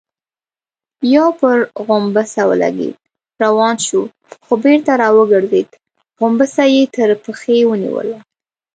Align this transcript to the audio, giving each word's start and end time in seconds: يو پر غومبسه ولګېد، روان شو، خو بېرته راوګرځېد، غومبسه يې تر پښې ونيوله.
يو 1.15 1.27
پر 1.39 1.57
غومبسه 1.87 2.41
ولګېد، 2.49 2.97
روان 3.43 3.75
شو، 3.87 4.01
خو 4.45 4.53
بېرته 4.63 4.91
راوګرځېد، 5.01 5.69
غومبسه 6.19 6.63
يې 6.73 6.83
تر 6.95 7.09
پښې 7.23 7.57
ونيوله. 7.69 8.17